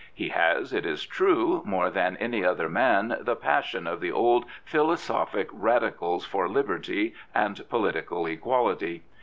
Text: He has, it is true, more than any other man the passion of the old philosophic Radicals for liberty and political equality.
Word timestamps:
He 0.15 0.29
has, 0.29 0.73
it 0.73 0.83
is 0.83 1.05
true, 1.05 1.61
more 1.63 1.91
than 1.91 2.17
any 2.17 2.43
other 2.43 2.67
man 2.67 3.17
the 3.21 3.35
passion 3.35 3.85
of 3.85 4.01
the 4.01 4.11
old 4.11 4.45
philosophic 4.65 5.47
Radicals 5.53 6.25
for 6.25 6.49
liberty 6.49 7.13
and 7.35 7.63
political 7.69 8.25
equality. 8.25 9.03